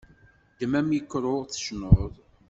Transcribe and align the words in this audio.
Ddem 0.51 0.73
amikru, 0.79 1.35
tecnuḍ. 1.51 2.13